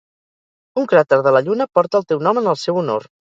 [0.81, 3.07] Un cràter de la Lluna porta el teu nom en el seu honor.